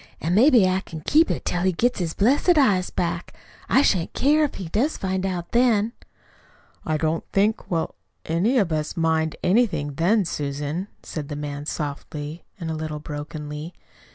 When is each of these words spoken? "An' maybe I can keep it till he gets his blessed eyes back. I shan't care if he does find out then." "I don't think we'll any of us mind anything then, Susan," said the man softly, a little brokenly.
"An' 0.19 0.33
maybe 0.33 0.67
I 0.67 0.79
can 0.79 1.01
keep 1.01 1.29
it 1.29 1.45
till 1.45 1.61
he 1.61 1.71
gets 1.73 1.99
his 1.99 2.15
blessed 2.15 2.57
eyes 2.57 2.89
back. 2.89 3.35
I 3.69 3.83
shan't 3.83 4.13
care 4.13 4.43
if 4.43 4.55
he 4.55 4.67
does 4.67 4.97
find 4.97 5.27
out 5.27 5.51
then." 5.51 5.93
"I 6.83 6.97
don't 6.97 7.23
think 7.31 7.69
we'll 7.69 7.93
any 8.25 8.57
of 8.57 8.71
us 8.71 8.97
mind 8.97 9.35
anything 9.43 9.93
then, 9.93 10.25
Susan," 10.25 10.87
said 11.03 11.27
the 11.29 11.35
man 11.35 11.67
softly, 11.67 12.43
a 12.59 12.65
little 12.65 12.97
brokenly. 12.99 13.75